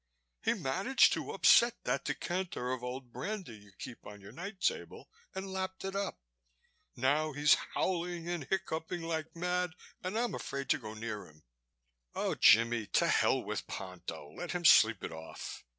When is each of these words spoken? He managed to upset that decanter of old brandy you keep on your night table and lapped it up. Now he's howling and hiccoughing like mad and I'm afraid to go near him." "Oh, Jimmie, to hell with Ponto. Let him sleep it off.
He 0.41 0.55
managed 0.55 1.13
to 1.13 1.31
upset 1.31 1.75
that 1.83 2.05
decanter 2.05 2.71
of 2.71 2.83
old 2.83 3.13
brandy 3.13 3.53
you 3.57 3.71
keep 3.77 4.03
on 4.03 4.19
your 4.19 4.31
night 4.31 4.59
table 4.59 5.07
and 5.35 5.53
lapped 5.53 5.85
it 5.85 5.95
up. 5.95 6.17
Now 6.95 7.33
he's 7.33 7.53
howling 7.75 8.27
and 8.27 8.45
hiccoughing 8.49 9.03
like 9.03 9.35
mad 9.35 9.73
and 10.03 10.17
I'm 10.17 10.33
afraid 10.33 10.69
to 10.69 10.79
go 10.79 10.95
near 10.95 11.27
him." 11.27 11.43
"Oh, 12.15 12.33
Jimmie, 12.33 12.87
to 12.87 13.07
hell 13.09 13.43
with 13.43 13.67
Ponto. 13.67 14.31
Let 14.31 14.53
him 14.53 14.65
sleep 14.65 15.03
it 15.03 15.11
off. 15.11 15.63